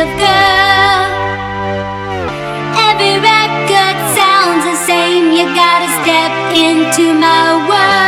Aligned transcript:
of 0.00 0.08
girl. 0.16 1.06
Every 2.88 3.18
record 3.18 3.96
sounds 4.14 4.64
the 4.64 4.76
same. 4.86 5.32
You 5.32 5.44
gotta 5.54 5.88
step 6.02 6.32
into 6.54 7.14
my 7.14 7.66
world. 7.68 8.07